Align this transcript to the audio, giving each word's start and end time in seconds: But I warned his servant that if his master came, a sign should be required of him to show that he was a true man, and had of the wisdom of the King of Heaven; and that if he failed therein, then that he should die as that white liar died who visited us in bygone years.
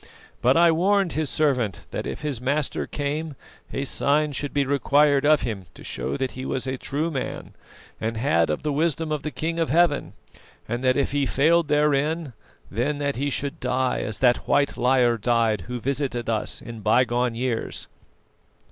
But 0.41 0.57
I 0.57 0.71
warned 0.71 1.13
his 1.13 1.29
servant 1.29 1.81
that 1.91 2.07
if 2.07 2.21
his 2.21 2.41
master 2.41 2.87
came, 2.87 3.35
a 3.71 3.83
sign 3.85 4.31
should 4.31 4.51
be 4.51 4.65
required 4.65 5.27
of 5.27 5.41
him 5.41 5.67
to 5.75 5.83
show 5.83 6.17
that 6.17 6.31
he 6.31 6.43
was 6.43 6.65
a 6.65 6.75
true 6.75 7.11
man, 7.11 7.53
and 7.99 8.17
had 8.17 8.49
of 8.49 8.63
the 8.63 8.73
wisdom 8.73 9.11
of 9.11 9.21
the 9.21 9.29
King 9.29 9.59
of 9.59 9.69
Heaven; 9.69 10.13
and 10.67 10.83
that 10.83 10.97
if 10.97 11.11
he 11.11 11.27
failed 11.27 11.67
therein, 11.67 12.33
then 12.71 12.97
that 12.97 13.17
he 13.17 13.29
should 13.29 13.59
die 13.59 13.99
as 13.99 14.17
that 14.21 14.47
white 14.47 14.75
liar 14.75 15.19
died 15.19 15.61
who 15.67 15.79
visited 15.79 16.27
us 16.31 16.63
in 16.63 16.79
bygone 16.79 17.35
years. 17.35 17.87